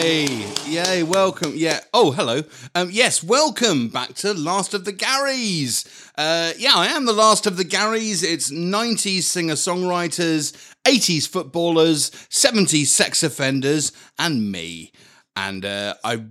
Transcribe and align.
Yay! 0.00 0.46
Yay! 0.66 1.02
Welcome. 1.02 1.52
Yeah. 1.54 1.80
Oh, 1.92 2.12
hello. 2.12 2.42
Um, 2.74 2.88
yes, 2.90 3.22
welcome 3.22 3.88
back 3.88 4.14
to 4.14 4.32
Last 4.32 4.72
of 4.72 4.84
the 4.84 4.92
Garys. 4.92 6.10
Uh, 6.16 6.52
yeah, 6.56 6.72
I 6.74 6.86
am 6.86 7.04
the 7.04 7.12
last 7.12 7.46
of 7.46 7.56
the 7.56 7.64
Garys. 7.64 8.24
It's 8.24 8.50
90s 8.50 9.22
singer 9.22 9.54
songwriters, 9.54 10.52
80s 10.86 11.28
footballers, 11.28 12.10
70s 12.30 12.86
sex 12.86 13.22
offenders, 13.22 13.92
and 14.18 14.50
me. 14.50 14.92
And 15.36 15.64
uh, 15.64 15.94
I 16.02 16.24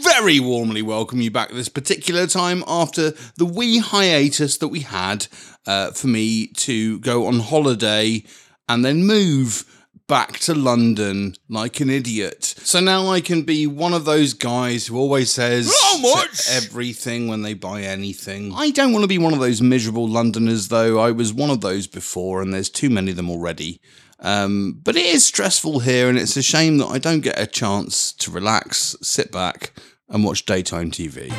very 0.00 0.40
warmly 0.40 0.82
welcome 0.82 1.20
you 1.20 1.30
back 1.30 1.50
this 1.50 1.68
particular 1.68 2.26
time 2.26 2.64
after 2.66 3.12
the 3.36 3.44
wee 3.44 3.78
hiatus 3.78 4.56
that 4.58 4.68
we 4.68 4.80
had 4.80 5.26
uh, 5.66 5.90
for 5.90 6.06
me 6.06 6.46
to 6.48 6.98
go 7.00 7.26
on 7.26 7.40
holiday 7.40 8.22
and 8.68 8.84
then 8.84 9.04
move 9.04 9.64
back 10.08 10.38
to 10.38 10.54
London 10.54 11.34
like 11.48 11.80
an 11.80 11.90
idiot. 11.90 12.44
So 12.44 12.80
now 12.80 13.08
I 13.08 13.20
can 13.20 13.42
be 13.42 13.66
one 13.66 13.92
of 13.92 14.04
those 14.04 14.34
guys 14.34 14.86
who 14.86 14.96
always 14.96 15.30
says 15.32 15.74
How 15.82 15.98
much? 15.98 16.46
to 16.46 16.52
everything 16.52 17.28
when 17.28 17.42
they 17.42 17.54
buy 17.54 17.82
anything. 17.82 18.52
I 18.54 18.70
don't 18.70 18.92
want 18.92 19.02
to 19.02 19.08
be 19.08 19.18
one 19.18 19.34
of 19.34 19.40
those 19.40 19.60
miserable 19.60 20.08
Londoners 20.08 20.68
though. 20.68 21.00
I 21.00 21.10
was 21.10 21.32
one 21.32 21.50
of 21.50 21.60
those 21.60 21.86
before 21.86 22.40
and 22.40 22.54
there's 22.54 22.70
too 22.70 22.88
many 22.88 23.10
of 23.10 23.16
them 23.16 23.30
already. 23.30 23.80
Um, 24.20 24.80
but 24.82 24.96
it 24.96 25.06
is 25.06 25.26
stressful 25.26 25.80
here 25.80 26.08
and 26.08 26.18
it's 26.18 26.36
a 26.36 26.42
shame 26.42 26.78
that 26.78 26.86
I 26.86 26.98
don't 26.98 27.20
get 27.20 27.38
a 27.38 27.46
chance 27.46 28.12
to 28.14 28.30
relax, 28.30 28.96
sit 29.02 29.30
back 29.30 29.72
and 30.08 30.24
watch 30.24 30.46
daytime 30.46 30.90
TV. 30.90 31.32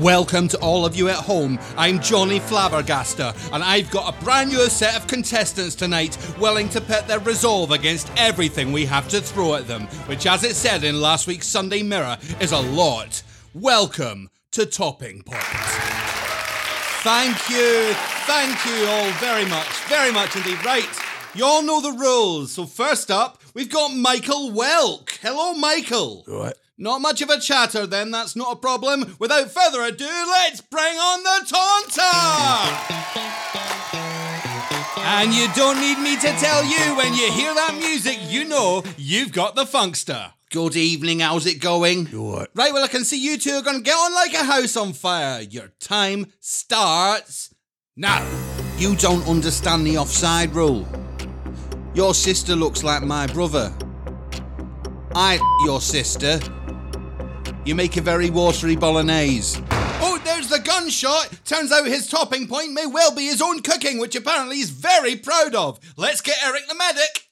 Welcome 0.00 0.46
to 0.48 0.58
all 0.58 0.84
of 0.84 0.94
you 0.94 1.08
at 1.08 1.16
home. 1.16 1.58
I'm 1.74 2.00
Johnny 2.00 2.38
Flabbergaster, 2.38 3.34
and 3.50 3.64
I've 3.64 3.90
got 3.90 4.14
a 4.14 4.24
brand 4.24 4.50
new 4.50 4.68
set 4.68 4.94
of 4.94 5.06
contestants 5.06 5.74
tonight 5.74 6.18
willing 6.38 6.68
to 6.70 6.82
pit 6.82 7.06
their 7.06 7.20
resolve 7.20 7.70
against 7.70 8.12
everything 8.14 8.72
we 8.72 8.84
have 8.84 9.08
to 9.08 9.22
throw 9.22 9.54
at 9.54 9.66
them, 9.66 9.86
which, 10.06 10.26
as 10.26 10.44
it 10.44 10.54
said 10.54 10.84
in 10.84 11.00
last 11.00 11.26
week's 11.26 11.46
Sunday 11.46 11.82
Mirror, 11.82 12.18
is 12.40 12.52
a 12.52 12.60
lot. 12.60 13.22
Welcome 13.54 14.28
to 14.50 14.66
Topping 14.66 15.22
Point. 15.22 15.42
Thank 17.02 17.48
you, 17.48 17.94
thank 18.26 18.66
you 18.66 18.86
all 18.88 19.10
very 19.12 19.46
much, 19.46 19.68
very 19.88 20.12
much 20.12 20.36
indeed. 20.36 20.62
Right, 20.62 20.84
you 21.36 21.44
all 21.44 21.62
know 21.62 21.80
the 21.80 21.92
rules. 21.92 22.52
So, 22.52 22.66
first 22.66 23.10
up, 23.10 23.42
we've 23.54 23.70
got 23.70 23.94
Michael 23.94 24.50
Welk. 24.50 25.18
Hello, 25.20 25.52
Michael. 25.54 26.24
Right. 26.26 26.54
Not 26.78 27.00
much 27.00 27.22
of 27.22 27.30
a 27.30 27.40
chatter 27.40 27.86
then, 27.86 28.10
that's 28.10 28.36
not 28.36 28.52
a 28.52 28.56
problem. 28.56 29.16
Without 29.18 29.50
further 29.50 29.82
ado, 29.82 30.04
let's 30.04 30.60
bring 30.60 30.84
on 30.84 31.22
the 31.22 31.46
Taunter! 31.48 32.76
And 34.98 35.32
you 35.32 35.48
don't 35.54 35.80
need 35.80 35.98
me 35.98 36.16
to 36.16 36.28
tell 36.38 36.64
you 36.64 36.96
when 36.96 37.14
you 37.14 37.32
hear 37.32 37.54
that 37.54 37.76
music, 37.78 38.18
you 38.28 38.44
know 38.44 38.82
you've 38.98 39.32
got 39.32 39.54
the 39.54 39.64
Funkster. 39.64 40.32
Good 40.50 40.76
evening, 40.76 41.20
how's 41.20 41.46
it 41.46 41.60
going? 41.60 42.08
Right, 42.12 42.72
well, 42.74 42.84
I 42.84 42.88
can 42.88 43.04
see 43.04 43.24
you 43.24 43.38
two 43.38 43.52
are 43.52 43.62
going 43.62 43.78
to 43.78 43.82
get 43.82 43.94
on 43.94 44.12
like 44.14 44.34
a 44.34 44.44
house 44.44 44.76
on 44.76 44.92
fire. 44.92 45.40
Your 45.40 45.68
time 45.80 46.26
starts 46.40 47.54
now. 47.96 48.26
You 48.76 48.96
don't 48.96 49.26
understand 49.26 49.86
the 49.86 49.96
offside 49.96 50.54
rule. 50.54 50.86
Your 51.96 52.12
sister 52.12 52.54
looks 52.54 52.84
like 52.84 53.02
my 53.04 53.26
brother. 53.26 53.72
I 55.14 55.40
your 55.64 55.80
sister. 55.80 56.38
You 57.64 57.74
make 57.74 57.96
a 57.96 58.02
very 58.02 58.28
watery 58.28 58.76
bolognese. 58.76 59.64
Oh, 59.70 60.20
there's 60.22 60.48
the 60.48 60.58
gunshot. 60.58 61.40
Turns 61.46 61.72
out 61.72 61.86
his 61.86 62.06
topping 62.06 62.48
point 62.48 62.72
may 62.72 62.84
well 62.84 63.14
be 63.14 63.24
his 63.24 63.40
own 63.40 63.62
cooking, 63.62 63.98
which 63.98 64.14
apparently 64.14 64.56
he's 64.56 64.68
very 64.68 65.16
proud 65.16 65.54
of. 65.54 65.80
Let's 65.96 66.20
get 66.20 66.36
Eric 66.44 66.68
the 66.68 66.74
medic. 66.74 67.25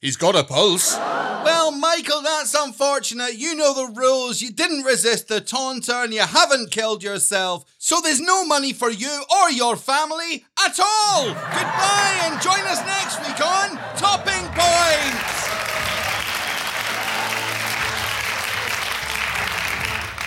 He's 0.00 0.16
got 0.16 0.34
a 0.34 0.42
pulse. 0.42 0.96
Well, 0.96 1.72
Michael, 1.72 2.22
that's 2.22 2.54
unfortunate. 2.54 3.34
You 3.34 3.54
know 3.54 3.74
the 3.74 4.00
rules. 4.00 4.40
You 4.40 4.50
didn't 4.50 4.84
resist 4.84 5.28
the 5.28 5.42
taunter 5.42 5.92
and 5.92 6.14
you 6.14 6.20
haven't 6.20 6.70
killed 6.70 7.02
yourself. 7.02 7.66
So 7.76 8.00
there's 8.02 8.20
no 8.20 8.46
money 8.46 8.72
for 8.72 8.90
you 8.90 9.22
or 9.30 9.50
your 9.50 9.76
family 9.76 10.46
at 10.64 10.80
all. 10.80 11.24
Goodbye 11.26 12.20
and 12.24 12.40
join 12.40 12.60
us 12.60 12.80
next 12.86 13.20
week 13.20 13.46
on 13.46 13.76
Topping 13.96 14.46
Point. 14.56 15.40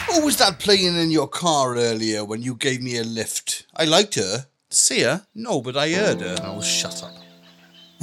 What 0.09 0.23
was 0.23 0.37
that 0.37 0.59
playing 0.59 0.95
in 0.95 1.09
your 1.09 1.27
car 1.27 1.75
earlier 1.75 2.23
when 2.23 2.43
you 2.43 2.53
gave 2.53 2.83
me 2.83 2.97
a 2.97 3.03
lift? 3.03 3.65
I 3.75 3.85
liked 3.85 4.13
her. 4.15 4.45
See 4.69 5.01
her? 5.01 5.25
No, 5.33 5.61
but 5.61 5.75
I 5.75 5.89
heard 5.89 6.21
her. 6.21 6.35
Oh, 6.43 6.61
shut 6.61 7.01
up. 7.01 7.22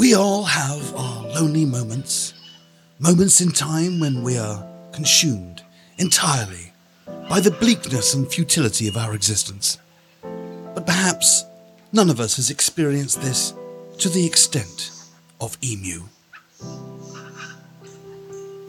We 0.01 0.15
all 0.15 0.45
have 0.45 0.95
our 0.97 1.25
lonely 1.25 1.67
moments, 1.67 2.33
moments 2.99 3.43
in 3.43 3.51
time 3.51 4.01
when 4.01 4.23
we 4.23 4.39
are 4.39 4.67
consumed 4.93 5.63
entirely 5.99 6.73
by 7.29 7.41
the 7.41 7.51
bleakness 7.51 8.15
and 8.15 8.27
futility 8.27 8.89
of 8.89 8.97
our 8.97 9.13
existence. 9.13 9.77
But 10.23 10.87
perhaps 10.87 11.45
none 11.93 12.09
of 12.09 12.19
us 12.19 12.37
has 12.37 12.49
experienced 12.49 13.21
this 13.21 13.53
to 13.99 14.09
the 14.09 14.25
extent 14.25 14.91
of 15.39 15.59
Emu. 15.63 16.05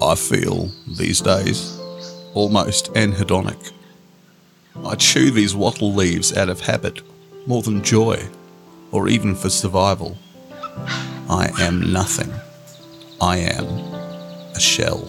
I 0.02 0.16
feel 0.16 0.69
these 0.98 1.22
days 1.22 1.80
almost 2.34 2.94
anhedonic. 2.96 3.72
I 4.84 4.96
chew 4.96 5.31
these 5.31 5.56
wattle 5.56 5.94
leaves 5.94 6.36
out 6.36 6.50
of 6.50 6.59
habit 6.59 7.00
more 7.48 7.62
than 7.62 7.81
joy 7.86 8.22
or 8.92 9.08
even 9.08 9.34
for 9.34 9.50
survival. 9.50 10.18
I 11.31 11.50
am 11.62 11.94
nothing. 11.94 12.30
I 13.22 13.38
am 13.38 13.66
a 14.53 14.59
shell. 14.59 15.00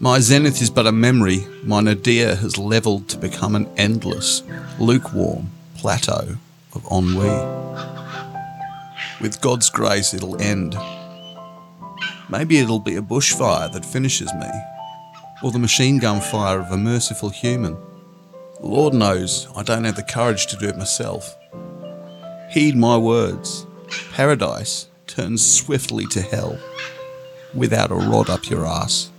My 0.00 0.18
zenith 0.18 0.60
is 0.60 0.70
but 0.70 0.88
a 0.88 0.92
memory 0.92 1.46
my 1.62 1.80
nadir 1.80 2.34
has 2.34 2.58
levelled 2.58 3.08
to 3.10 3.16
become 3.16 3.54
an 3.54 3.70
endless, 3.76 4.42
lukewarm 4.80 5.50
plateau 5.76 6.34
of 6.74 6.84
ennui. 6.90 7.30
With 9.20 9.40
God's 9.40 9.70
grace, 9.70 10.14
it'll 10.14 10.42
end. 10.42 10.76
Maybe 12.28 12.58
it'll 12.58 12.80
be 12.80 12.96
a 12.96 13.02
bushfire 13.02 13.72
that 13.72 13.86
finishes 13.86 14.34
me, 14.34 14.50
or 15.44 15.52
the 15.52 15.60
machine 15.60 16.00
gun 16.00 16.20
fire 16.20 16.58
of 16.58 16.72
a 16.72 16.76
merciful 16.76 17.30
human. 17.30 17.76
Lord 18.60 18.94
knows 18.94 19.46
I 19.54 19.62
don't 19.62 19.84
have 19.84 19.94
the 19.94 20.02
courage 20.02 20.48
to 20.48 20.56
do 20.56 20.66
it 20.66 20.76
myself. 20.76 21.36
Heed 22.50 22.74
my 22.74 22.96
words. 22.96 23.64
Paradise 24.12 24.88
turns 25.06 25.44
swiftly 25.44 26.06
to 26.06 26.22
hell 26.22 26.58
without 27.54 27.90
a 27.90 27.94
rod 27.94 28.30
up 28.30 28.48
your 28.48 28.66
ass. 28.66 29.10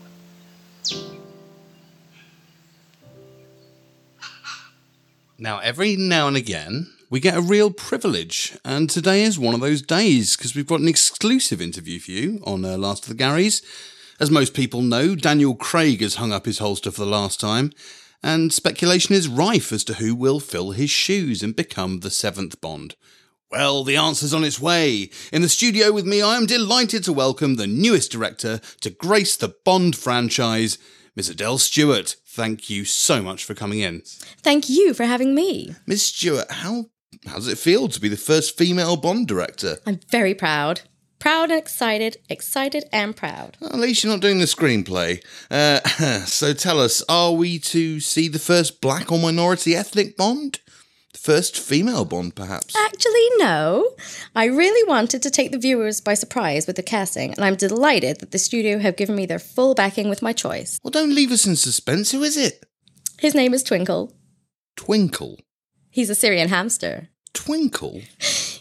Now, 5.38 5.60
every 5.60 5.96
now 5.96 6.28
and 6.28 6.38
again, 6.38 6.94
we 7.10 7.20
get 7.20 7.38
a 7.38 7.42
real 7.42 7.70
privilege, 7.70 8.58
and 8.64 8.90
today 8.90 9.24
is 9.24 9.38
one 9.38 9.54
of 9.54 9.60
those 9.60 9.82
days 9.82 10.38
because 10.38 10.56
we've 10.56 10.66
got 10.66 10.80
an 10.80 10.88
exclusive 10.88 11.62
interview 11.62 12.00
for 12.00 12.12
you 12.12 12.42
on 12.46 12.64
uh, 12.64 12.78
Last 12.78 13.08
of 13.08 13.16
the 13.16 13.24
Garys. 13.24 13.62
As 14.20 14.32
most 14.32 14.54
people 14.54 14.82
know, 14.82 15.16
Daniel 15.16 15.54
Craig 15.56 16.02
has 16.02 16.16
hung 16.16 16.32
up 16.32 16.46
his 16.46 16.60
holster 16.60 16.92
for 16.92 17.02
the 17.02 17.12
last 17.12 17.40
time, 17.40 17.72
and 18.24 18.54
speculation 18.54 19.14
is 19.16 19.28
rife 19.28 19.72
as 19.74 19.84
to 19.84 19.96
who 19.96 20.16
will 20.16 20.40
fill 20.40 20.72
his 20.72 20.90
shoes 20.90 21.44
and 21.44 21.56
become 21.56 22.00
the 22.00 22.10
seventh 22.10 22.62
Bond. 22.62 22.96
Well, 23.54 23.84
the 23.84 23.98
answer's 23.98 24.34
on 24.34 24.44
its 24.44 24.60
way. 24.60 25.12
In 25.32 25.44
the 25.44 25.48
studio 25.48 25.92
with 25.92 26.08
me, 26.08 26.24
I 26.24 26.38
am 26.38 26.48
delighted 26.48 27.04
to 27.04 27.14
welcome 27.14 27.54
the 27.54 27.68
newest 27.68 28.12
director 28.12 28.60
to 28.82 28.90
grace 28.90 29.36
the 29.36 29.54
Bond 29.64 29.96
franchise, 29.96 30.80
Miss 31.16 31.30
Adele 31.30 31.60
Stewart. 31.60 32.16
Thank 32.26 32.72
you 32.72 32.84
so 32.84 33.22
much 33.22 33.46
for 33.46 33.54
coming 33.54 33.78
in. 33.78 34.02
Thank 34.42 34.70
you 34.70 34.96
for 34.96 35.04
having 35.04 35.36
me. 35.36 35.76
Miss 35.86 36.04
Stewart, 36.04 36.50
how 36.50 36.86
how 37.28 37.36
does 37.36 37.48
it 37.48 37.60
feel 37.60 37.90
to 37.90 38.02
be 38.02 38.10
the 38.10 38.18
first 38.18 38.58
female 38.58 38.98
Bond 38.98 39.28
director? 39.28 39.78
I'm 39.86 40.00
very 40.10 40.34
proud. 40.34 40.82
Proud 41.20 41.52
and 41.52 41.60
excited, 41.60 42.18
excited 42.30 42.86
and 42.92 43.16
proud. 43.16 43.58
At 43.62 43.76
least 43.76 44.04
you're 44.04 44.12
not 44.12 44.22
doing 44.22 44.40
the 44.40 44.46
screenplay. 44.46 45.24
Uh, 45.52 45.80
so 46.26 46.56
tell 46.56 46.80
us, 46.80 47.04
are 47.08 47.34
we 47.34 47.60
to 47.60 48.00
see 48.00 48.28
the 48.28 48.40
first 48.40 48.82
black 48.82 49.12
or 49.12 49.20
minority 49.20 49.76
ethnic 49.76 50.18
Bond? 50.18 50.60
First 51.16 51.58
female 51.58 52.06
Bond, 52.06 52.36
perhaps? 52.36 52.76
Actually, 52.76 53.28
no. 53.38 53.92
I 54.36 54.46
really 54.46 54.88
wanted 54.88 55.22
to 55.22 55.30
take 55.30 55.52
the 55.52 55.58
viewers 55.58 56.02
by 56.02 56.16
surprise 56.16 56.68
with 56.68 56.76
the 56.76 56.84
casting, 56.84 57.34
and 57.34 57.46
I'm 57.46 57.56
delighted 57.56 58.20
that 58.20 58.32
the 58.32 58.40
studio 58.40 58.80
have 58.80 58.98
given 58.98 59.16
me 59.16 59.26
their 59.26 59.40
full 59.40 59.76
backing 59.76 60.10
with 60.10 60.22
my 60.22 60.34
choice. 60.34 60.80
Well, 60.84 60.92
don't 60.92 61.16
leave 61.16 61.32
us 61.32 61.46
in 61.46 61.56
suspense. 61.56 62.12
Who 62.12 62.24
is 62.24 62.36
it? 62.36 62.66
His 63.20 63.36
name 63.36 63.54
is 63.54 63.64
Twinkle. 63.64 64.12
Twinkle. 64.76 65.40
He's 65.90 66.10
a 66.10 66.16
Syrian 66.16 66.50
hamster. 66.50 67.10
Twinkle? 67.34 68.02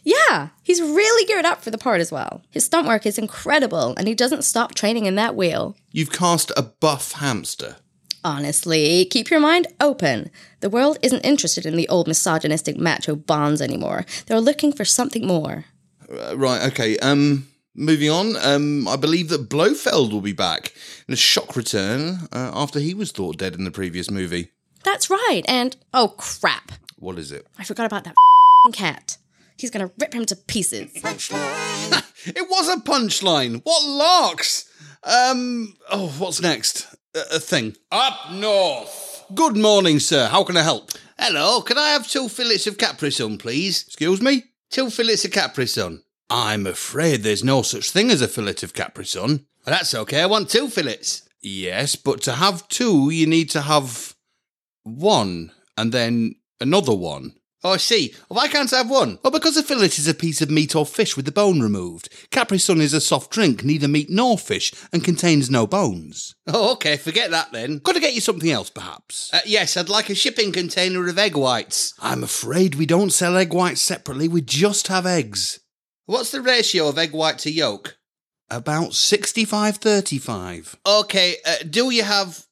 Yeah, 0.04 0.48
he's 0.62 0.80
really 0.80 1.26
geared 1.26 1.44
up 1.44 1.62
for 1.62 1.70
the 1.70 1.78
part 1.78 2.00
as 2.00 2.10
well. 2.12 2.42
His 2.50 2.64
stunt 2.64 2.86
work 2.88 3.06
is 3.06 3.18
incredible, 3.18 3.94
and 3.96 4.08
he 4.08 4.14
doesn't 4.14 4.42
stop 4.44 4.74
training 4.74 5.06
in 5.06 5.14
that 5.14 5.36
wheel. 5.36 5.76
You've 5.90 6.12
cast 6.12 6.52
a 6.56 6.62
buff 6.62 7.12
hamster. 7.12 7.76
Honestly, 8.24 9.04
keep 9.04 9.30
your 9.30 9.40
mind 9.40 9.66
open. 9.80 10.30
The 10.60 10.70
world 10.70 10.98
isn't 11.02 11.20
interested 11.20 11.66
in 11.66 11.76
the 11.76 11.88
old 11.88 12.06
misogynistic 12.06 12.76
macho 12.76 13.16
bonds 13.16 13.60
anymore. 13.60 14.04
They're 14.26 14.40
looking 14.40 14.72
for 14.72 14.84
something 14.84 15.26
more. 15.26 15.64
Uh, 16.08 16.36
right, 16.36 16.62
okay. 16.72 16.96
Um, 16.98 17.48
moving 17.74 18.10
on. 18.10 18.36
Um, 18.36 18.86
I 18.86 18.96
believe 18.96 19.28
that 19.30 19.48
Blofeld 19.48 20.12
will 20.12 20.20
be 20.20 20.32
back 20.32 20.72
in 21.08 21.14
a 21.14 21.16
shock 21.16 21.56
return 21.56 22.28
uh, 22.32 22.52
after 22.54 22.78
he 22.78 22.94
was 22.94 23.10
thought 23.10 23.38
dead 23.38 23.54
in 23.54 23.64
the 23.64 23.70
previous 23.70 24.10
movie. 24.10 24.50
That's 24.84 25.10
right, 25.10 25.42
and 25.46 25.76
oh 25.94 26.08
crap. 26.16 26.72
What 26.98 27.18
is 27.18 27.32
it? 27.32 27.46
I 27.58 27.64
forgot 27.64 27.86
about 27.86 28.04
that 28.04 28.14
cat. 28.72 29.16
He's 29.56 29.70
gonna 29.70 29.90
rip 29.98 30.12
him 30.12 30.26
to 30.26 30.36
pieces. 30.36 30.92
It 32.24 32.48
was 32.48 32.68
a 32.68 32.76
punchline. 32.76 33.62
What 33.64 33.84
larks? 33.84 34.70
Um. 35.02 35.74
Oh, 35.90 36.06
what's 36.18 36.40
next? 36.40 36.91
A, 37.14 37.38
thing. 37.38 37.76
Up 37.90 38.32
north. 38.32 39.24
Good 39.34 39.54
morning, 39.56 39.98
sir. 40.00 40.28
How 40.28 40.44
can 40.44 40.56
I 40.56 40.62
help? 40.62 40.92
Hello. 41.18 41.60
Can 41.60 41.76
I 41.76 41.90
have 41.90 42.08
two 42.08 42.28
fillets 42.28 42.66
of 42.66 42.78
Capri 42.78 43.10
Sun, 43.10 43.36
please? 43.36 43.84
Excuse 43.86 44.22
me. 44.22 44.44
Two 44.70 44.88
fillets 44.88 45.24
of 45.26 45.30
Capri 45.30 45.66
Sun. 45.66 46.02
I'm 46.30 46.66
afraid 46.66 47.22
there's 47.22 47.44
no 47.44 47.60
such 47.60 47.90
thing 47.90 48.10
as 48.10 48.22
a 48.22 48.28
fillet 48.28 48.62
of 48.62 48.72
Capri 48.72 49.04
Sun. 49.04 49.44
Well, 49.66 49.76
that's 49.76 49.94
okay. 49.94 50.22
I 50.22 50.26
want 50.26 50.48
two 50.48 50.68
fillets. 50.68 51.28
Yes, 51.42 51.96
but 51.96 52.22
to 52.22 52.32
have 52.32 52.66
two, 52.68 53.10
you 53.10 53.26
need 53.26 53.50
to 53.50 53.60
have 53.60 54.14
one 54.82 55.52
and 55.76 55.92
then 55.92 56.36
another 56.60 56.94
one. 56.94 57.34
Oh, 57.64 57.72
I 57.72 57.76
see. 57.76 58.12
Why 58.28 58.48
can't 58.48 58.72
I 58.72 58.78
have 58.78 58.90
one? 58.90 59.18
Well, 59.22 59.30
because 59.30 59.56
a 59.56 59.62
fillet 59.62 59.86
is 59.86 60.08
a 60.08 60.14
piece 60.14 60.42
of 60.42 60.50
meat 60.50 60.74
or 60.74 60.84
fish 60.84 61.16
with 61.16 61.26
the 61.26 61.32
bone 61.32 61.60
removed. 61.60 62.08
Capri 62.30 62.58
Sun 62.58 62.80
is 62.80 62.92
a 62.92 63.00
soft 63.00 63.30
drink, 63.30 63.62
neither 63.62 63.86
meat 63.86 64.10
nor 64.10 64.36
fish, 64.36 64.72
and 64.92 65.04
contains 65.04 65.48
no 65.48 65.66
bones. 65.66 66.34
Oh, 66.48 66.72
okay. 66.72 66.96
Forget 66.96 67.30
that 67.30 67.52
then. 67.52 67.78
Could 67.80 67.96
I 67.96 68.00
get 68.00 68.14
you 68.14 68.20
something 68.20 68.50
else, 68.50 68.68
perhaps? 68.68 69.30
Uh, 69.32 69.40
yes, 69.46 69.76
I'd 69.76 69.88
like 69.88 70.10
a 70.10 70.14
shipping 70.14 70.50
container 70.50 71.06
of 71.08 71.18
egg 71.18 71.36
whites. 71.36 71.94
I'm 72.00 72.24
afraid 72.24 72.74
we 72.74 72.86
don't 72.86 73.12
sell 73.12 73.36
egg 73.36 73.52
whites 73.52 73.80
separately. 73.80 74.26
We 74.26 74.40
just 74.40 74.88
have 74.88 75.06
eggs. 75.06 75.60
What's 76.06 76.32
the 76.32 76.42
ratio 76.42 76.88
of 76.88 76.98
egg 76.98 77.12
white 77.12 77.38
to 77.40 77.50
yolk? 77.50 77.96
About 78.50 78.92
65 78.94 79.76
35. 79.76 80.76
Okay, 80.84 81.36
uh, 81.46 81.54
do 81.68 81.90
you 81.90 82.02
have 82.02 82.44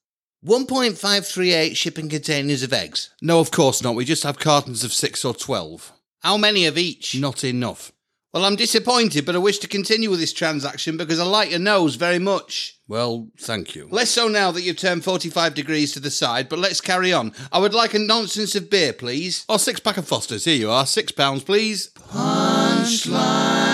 1.538 0.44 1.76
shipping 1.76 2.08
containers 2.08 2.62
of 2.62 2.72
eggs? 2.72 3.10
No, 3.20 3.40
of 3.40 3.50
course 3.50 3.82
not. 3.82 3.94
We 3.94 4.06
just 4.06 4.22
have 4.22 4.38
cartons 4.38 4.82
of 4.84 4.92
6 4.92 5.24
or 5.24 5.34
12. 5.34 5.92
How 6.22 6.38
many 6.38 6.64
of 6.66 6.78
each? 6.78 7.14
Not 7.18 7.44
enough. 7.44 7.92
Well, 8.32 8.44
I'm 8.44 8.56
disappointed, 8.56 9.26
but 9.26 9.34
I 9.34 9.38
wish 9.38 9.58
to 9.58 9.68
continue 9.68 10.08
with 10.08 10.20
this 10.20 10.32
transaction 10.32 10.96
because 10.96 11.18
I 11.18 11.24
like 11.24 11.50
your 11.50 11.58
nose 11.58 11.96
very 11.96 12.20
much. 12.20 12.78
Well, 12.86 13.28
thank 13.38 13.74
you. 13.74 13.88
Less 13.90 14.10
so 14.10 14.28
now 14.28 14.50
that 14.52 14.62
you've 14.62 14.76
turned 14.76 15.04
45 15.04 15.52
degrees 15.52 15.92
to 15.92 16.00
the 16.00 16.10
side, 16.10 16.48
but 16.48 16.60
let's 16.60 16.80
carry 16.80 17.12
on. 17.12 17.32
I 17.52 17.58
would 17.58 17.74
like 17.74 17.92
a 17.92 17.98
nonsense 17.98 18.54
of 18.54 18.70
beer, 18.70 18.92
please. 18.92 19.44
Or 19.48 19.58
six 19.58 19.80
pack 19.80 19.96
of 19.96 20.06
Fosters. 20.06 20.44
Here 20.44 20.56
you 20.56 20.70
are. 20.70 20.86
Six 20.86 21.12
pounds, 21.12 21.42
please. 21.42 21.90
Punchline. 21.90 23.69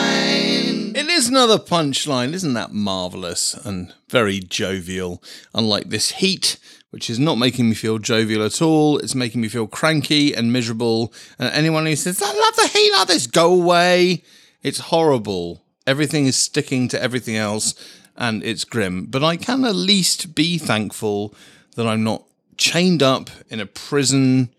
Is 1.16 1.28
another 1.28 1.58
punchline. 1.58 2.34
Isn't 2.34 2.52
that 2.52 2.74
marvellous 2.74 3.54
and 3.54 3.94
very 4.10 4.38
jovial? 4.38 5.22
Unlike 5.54 5.88
this 5.88 6.10
heat, 6.10 6.58
which 6.90 7.08
is 7.08 7.18
not 7.18 7.38
making 7.38 7.70
me 7.70 7.74
feel 7.74 7.98
jovial 7.98 8.44
at 8.44 8.60
all. 8.60 8.98
It's 8.98 9.14
making 9.14 9.40
me 9.40 9.48
feel 9.48 9.66
cranky 9.66 10.34
and 10.34 10.52
miserable. 10.52 11.14
And 11.38 11.50
anyone 11.54 11.86
who 11.86 11.96
says, 11.96 12.20
I 12.22 12.26
love 12.26 12.56
the 12.56 12.68
heat 12.68 12.92
like 12.92 13.08
this, 13.08 13.26
go 13.26 13.54
away. 13.54 14.24
It's 14.62 14.78
horrible. 14.78 15.64
Everything 15.86 16.26
is 16.26 16.36
sticking 16.36 16.86
to 16.88 17.02
everything 17.02 17.36
else 17.36 17.74
and 18.14 18.44
it's 18.44 18.64
grim. 18.64 19.06
But 19.06 19.24
I 19.24 19.38
can 19.38 19.64
at 19.64 19.74
least 19.74 20.34
be 20.34 20.58
thankful 20.58 21.34
that 21.76 21.86
I'm 21.86 22.04
not 22.04 22.24
chained 22.58 23.02
up 23.02 23.30
in 23.48 23.58
a 23.58 23.64
prison 23.64 24.50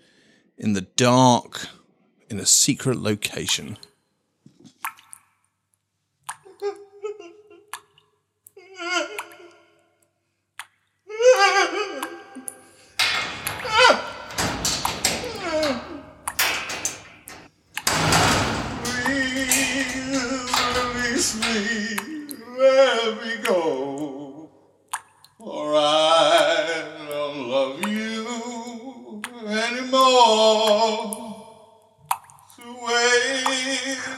in 0.57 0.74
the 0.74 0.81
dark 0.81 1.68
in 2.31 2.39
a 2.39 2.48
secret 2.48 2.98
location. 2.98 3.77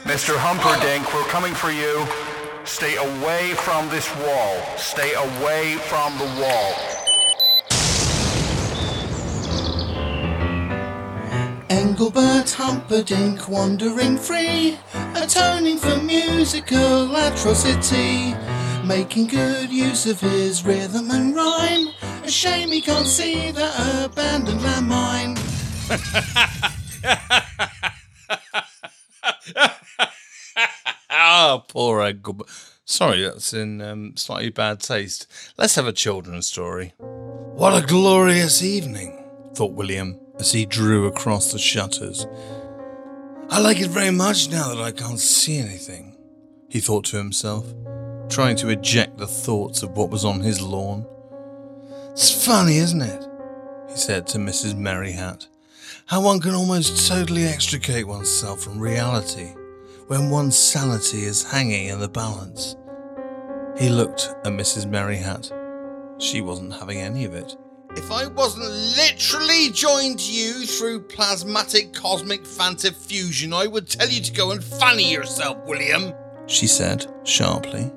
Mr. 0.04 0.34
Humperdinck, 0.36 1.14
we're 1.14 1.22
coming 1.28 1.54
for 1.54 1.70
you. 1.70 2.04
Stay 2.64 2.96
away 2.96 3.54
from 3.54 3.88
this 3.88 4.12
wall. 4.16 4.76
Stay 4.76 5.14
away 5.14 5.76
from 5.76 6.18
the 6.18 6.24
wall. 6.40 6.74
Engelbert 11.70 12.50
Humperdinck 12.50 13.48
wandering 13.48 14.18
free, 14.18 14.76
atoning 15.14 15.78
for 15.78 15.98
musical 15.98 17.14
atrocity, 17.14 18.34
making 18.84 19.28
good 19.28 19.70
use 19.70 20.06
of 20.06 20.20
his 20.20 20.64
rhythm 20.64 21.12
and 21.12 21.36
rhyme. 21.36 21.90
A 22.24 22.30
shame 22.30 22.72
he 22.72 22.80
can't 22.80 23.06
see 23.06 23.52
that 23.52 24.04
abandoned 24.04 24.60
landmine. 24.60 25.49
Ah, 31.10 31.64
poor 31.68 32.02
Engelbert. 32.02 32.46
Sorry, 32.84 33.22
that's 33.22 33.52
in 33.52 33.80
um, 33.80 34.16
slightly 34.16 34.50
bad 34.50 34.80
taste. 34.80 35.26
Let's 35.56 35.74
have 35.76 35.86
a 35.86 35.92
children's 35.92 36.46
story. 36.46 36.92
What 36.98 37.82
a 37.82 37.86
glorious 37.86 38.62
evening, 38.62 39.24
thought 39.54 39.72
William 39.72 40.18
as 40.38 40.52
he 40.52 40.64
drew 40.64 41.06
across 41.06 41.52
the 41.52 41.58
shutters. 41.58 42.26
I 43.50 43.60
like 43.60 43.80
it 43.80 43.90
very 43.90 44.10
much 44.10 44.48
now 44.50 44.68
that 44.74 44.82
I 44.82 44.92
can't 44.92 45.18
see 45.18 45.58
anything, 45.58 46.16
he 46.68 46.80
thought 46.80 47.04
to 47.06 47.16
himself, 47.16 47.66
trying 48.28 48.56
to 48.56 48.68
eject 48.68 49.18
the 49.18 49.26
thoughts 49.26 49.82
of 49.82 49.96
what 49.96 50.10
was 50.10 50.24
on 50.24 50.40
his 50.40 50.62
lawn. 50.62 51.06
It's 52.12 52.44
funny, 52.44 52.78
isn't 52.78 53.02
it? 53.02 53.26
he 53.90 53.96
said 53.96 54.26
to 54.28 54.38
Mrs. 54.38 54.74
Merryhat. 54.74 55.46
How 56.10 56.20
one 56.20 56.40
can 56.40 56.56
almost 56.56 57.06
totally 57.06 57.44
extricate 57.44 58.04
oneself 58.04 58.64
from 58.64 58.80
reality 58.80 59.54
when 60.08 60.28
one's 60.28 60.58
sanity 60.58 61.22
is 61.22 61.48
hanging 61.48 61.86
in 61.86 62.00
the 62.00 62.08
balance. 62.08 62.74
He 63.78 63.90
looked 63.90 64.34
at 64.44 64.52
Mrs. 64.52 64.86
Merryhat. 64.86 65.52
She 66.20 66.40
wasn't 66.40 66.72
having 66.72 66.98
any 66.98 67.26
of 67.26 67.34
it. 67.34 67.56
If 67.90 68.10
I 68.10 68.26
wasn't 68.26 68.72
literally 68.96 69.70
joined 69.70 70.18
to 70.18 70.32
you 70.32 70.66
through 70.66 71.02
plasmatic 71.02 71.94
cosmic 71.94 72.44
phantom 72.44 72.92
fusion, 72.92 73.52
I 73.52 73.68
would 73.68 73.88
tell 73.88 74.08
you 74.08 74.20
to 74.20 74.32
go 74.32 74.50
and 74.50 74.64
fanny 74.64 75.12
yourself, 75.12 75.58
William. 75.64 76.12
She 76.48 76.66
said 76.66 77.06
sharply. 77.22 77.88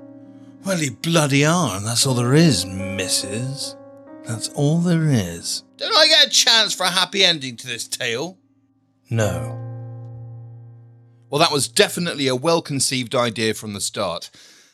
Well, 0.63 0.77
you 0.77 0.91
bloody 0.91 1.45
are, 1.45 1.77
and 1.77 1.85
that's 1.87 2.05
all 2.05 2.13
there 2.13 2.35
is, 2.35 2.63
missus. 2.63 3.75
That's 4.25 4.49
all 4.49 4.79
there 4.79 5.09
is. 5.09 5.63
Don't 5.77 5.95
I 5.95 6.07
get 6.07 6.27
a 6.27 6.29
chance 6.29 6.73
for 6.73 6.83
a 6.83 6.91
happy 6.91 7.23
ending 7.23 7.57
to 7.57 7.67
this 7.67 7.87
tale? 7.87 8.37
No. 9.09 9.59
Well, 11.29 11.39
that 11.39 11.51
was 11.51 11.67
definitely 11.67 12.27
a 12.27 12.35
well 12.35 12.61
conceived 12.61 13.15
idea 13.15 13.53
from 13.53 13.73
the 13.73 13.81
start. 13.81 14.29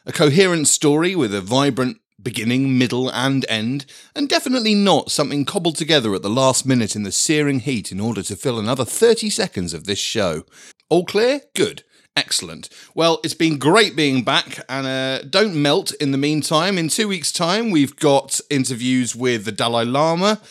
A 0.05 0.11
coherent 0.11 0.67
story 0.67 1.15
with 1.15 1.33
a 1.33 1.41
vibrant 1.41 1.97
beginning, 2.21 2.77
middle, 2.77 3.09
and 3.11 3.45
end, 3.47 3.85
and 4.15 4.27
definitely 4.27 4.75
not 4.75 5.11
something 5.11 5.45
cobbled 5.45 5.77
together 5.77 6.13
at 6.13 6.21
the 6.21 6.29
last 6.29 6.65
minute 6.65 6.95
in 6.95 7.03
the 7.03 7.11
searing 7.11 7.61
heat 7.61 7.91
in 7.91 7.99
order 7.99 8.21
to 8.23 8.35
fill 8.35 8.59
another 8.59 8.85
30 8.85 9.29
seconds 9.29 9.73
of 9.73 9.85
this 9.85 9.99
show. 9.99 10.43
All 10.89 11.05
clear? 11.05 11.41
Good. 11.55 11.83
Excellent. 12.19 12.67
Well, 12.93 13.21
it's 13.23 13.33
been 13.33 13.57
great 13.57 13.95
being 13.95 14.23
back, 14.25 14.59
and 14.67 14.85
uh, 14.85 15.21
don't 15.21 15.55
melt 15.55 15.93
in 16.01 16.11
the 16.11 16.17
meantime. 16.17 16.77
In 16.77 16.89
two 16.89 17.07
weeks' 17.07 17.31
time, 17.31 17.71
we've 17.71 17.95
got 17.95 18.41
interviews 18.49 19.15
with 19.15 19.45
the 19.45 19.53
Dalai 19.53 19.85
Lama, 19.85 20.41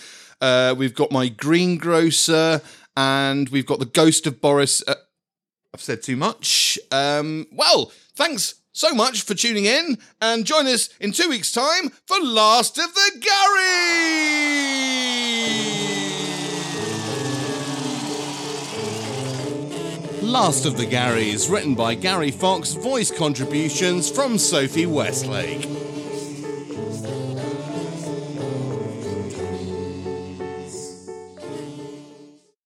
uh, 0.41 0.75
we've 0.79 0.95
got 0.95 1.13
my 1.13 1.29
greengrocer, 1.29 2.63
and 2.97 3.51
we've 3.51 3.67
got 3.67 3.81
the 3.81 3.85
ghost 3.85 4.27
of 4.27 4.41
Boris. 4.41 4.83
Uh, 4.89 4.95
I've 5.75 5.83
said 5.83 6.03
too 6.03 6.17
much. 6.17 6.79
Um, 6.91 7.47
well, 7.53 7.93
thanks 8.17 8.55
so 8.73 8.95
much 8.95 9.21
for 9.21 9.35
tuning 9.35 9.67
in, 9.67 9.99
and 10.23 10.47
join 10.47 10.67
us 10.67 10.89
in 11.01 11.13
two 11.13 11.29
weeks' 11.29 11.53
time 11.53 11.91
for 12.07 12.19
Last 12.19 12.79
of 12.79 12.95
the 12.95 13.11
Gary! 13.21 14.78
Last 20.29 20.67
of 20.67 20.77
the 20.77 20.85
Garys, 20.85 21.51
written 21.51 21.75
by 21.75 21.95
Gary 21.95 22.31
Fox, 22.31 22.75
voice 22.75 23.11
contributions 23.11 24.11
from 24.11 24.37
Sophie 24.37 24.85
Westlake. 24.85 25.78